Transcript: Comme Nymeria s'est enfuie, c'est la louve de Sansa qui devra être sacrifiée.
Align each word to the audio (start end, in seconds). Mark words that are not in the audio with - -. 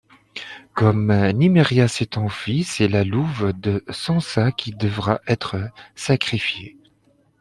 Comme 0.73 1.13
Nymeria 1.33 1.87
s'est 1.87 2.17
enfuie, 2.17 2.63
c'est 2.63 2.87
la 2.87 3.03
louve 3.03 3.53
de 3.53 3.85
Sansa 3.91 4.51
qui 4.51 4.71
devra 4.71 5.21
être 5.27 5.59
sacrifiée. 5.93 6.75